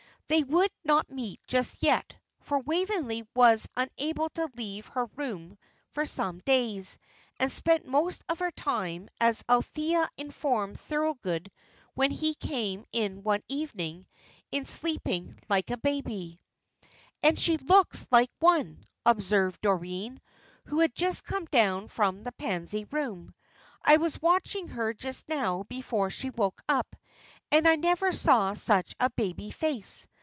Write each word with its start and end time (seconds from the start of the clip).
They 0.27 0.43
would 0.43 0.71
not 0.85 1.09
meet 1.09 1.41
just 1.45 1.83
yet, 1.83 2.15
for 2.39 2.59
Waveney 2.59 3.27
was 3.35 3.67
unable 3.75 4.29
to 4.29 4.47
leave 4.55 4.87
her 4.87 5.03
room 5.17 5.57
for 5.93 6.05
some 6.05 6.39
days, 6.45 6.97
and 7.37 7.51
spent 7.51 7.85
most 7.85 8.23
of 8.29 8.39
her 8.39 8.51
time, 8.51 9.09
as 9.19 9.43
Althea 9.49 10.07
informed 10.17 10.79
Thorold 10.79 11.27
when 11.95 12.11
he 12.11 12.35
came 12.35 12.85
in 12.93 13.23
one 13.23 13.43
evening, 13.49 14.07
in 14.53 14.65
sleeping 14.65 15.37
like 15.49 15.69
a 15.69 15.75
baby. 15.75 16.39
"And 17.21 17.37
she 17.37 17.57
looks 17.57 18.07
like 18.09 18.31
one," 18.39 18.85
observed 19.05 19.59
Doreen, 19.59 20.21
who 20.63 20.79
had 20.79 20.95
just 20.95 21.25
come 21.25 21.43
down 21.47 21.89
from 21.89 22.23
the 22.23 22.31
Pansy 22.31 22.85
Room. 22.85 23.35
"I 23.83 23.97
was 23.97 24.21
watching 24.21 24.69
her 24.69 24.93
just 24.93 25.27
now 25.27 25.63
before 25.63 26.09
she 26.09 26.29
woke 26.29 26.63
up, 26.69 26.95
and 27.51 27.67
I 27.67 27.75
never 27.75 28.13
saw 28.13 28.53
such 28.53 28.95
a 28.97 29.09
baby 29.09 29.51
face. 29.51 30.07